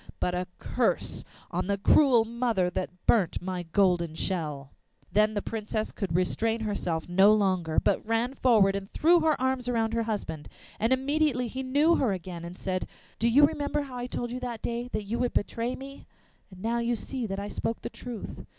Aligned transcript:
But 0.19 0.33
a 0.33 0.47
curse 0.57 1.23
on 1.51 1.67
the 1.67 1.77
cruel 1.77 2.25
mother 2.25 2.71
That 2.71 3.05
burnt 3.05 3.39
my 3.39 3.61
golden 3.71 4.15
shell!' 4.15 4.71
Then 5.11 5.35
the 5.35 5.43
Princess 5.43 5.91
could 5.91 6.15
restrain 6.15 6.61
herself 6.61 7.07
no 7.07 7.31
longer, 7.35 7.79
but 7.79 8.03
ran 8.03 8.33
forward 8.33 8.75
and 8.75 8.89
threw 8.89 9.19
her 9.19 9.39
arms 9.39 9.69
round 9.69 9.93
her 9.93 10.01
husband. 10.09 10.49
And 10.79 10.91
immediately 10.91 11.45
he 11.47 11.61
knew 11.61 11.97
her 11.97 12.13
again, 12.13 12.43
and 12.43 12.57
said: 12.57 12.87
'Do 13.19 13.29
you 13.29 13.45
remember 13.45 13.83
how 13.83 13.95
I 13.97 14.07
told 14.07 14.31
you 14.31 14.39
that 14.39 14.63
day 14.63 14.87
that 14.91 15.03
you 15.03 15.19
would 15.19 15.33
betray 15.33 15.75
me? 15.75 16.07
Now 16.49 16.79
you 16.79 16.95
see 16.95 17.27
that 17.27 17.37
I 17.37 17.47
spoke 17.49 17.81
the 17.81 17.89
truth. 17.91 18.43